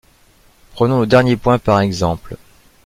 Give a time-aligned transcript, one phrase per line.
[0.73, 2.35] Prenons le dernier point par exemple.